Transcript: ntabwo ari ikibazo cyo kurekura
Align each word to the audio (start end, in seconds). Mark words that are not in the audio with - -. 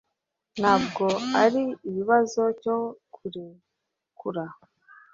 ntabwo 0.59 1.05
ari 1.43 1.61
ikibazo 1.89 2.43
cyo 2.61 2.77
kurekura 3.13 4.43